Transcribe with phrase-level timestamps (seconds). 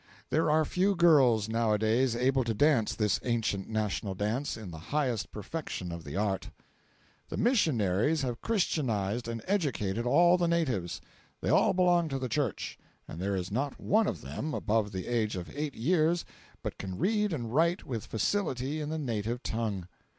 [0.31, 4.71] There are few girls now a days able to dance this ancient national dance in
[4.71, 6.49] the highest perfection of the art.
[7.29, 11.01] The missionaries have christianized and educated all the natives.
[11.41, 15.05] They all belong to the Church, and there is not one of them, above the
[15.05, 16.25] age of eight years,
[16.63, 19.87] but can read and write with facility in the native tongue.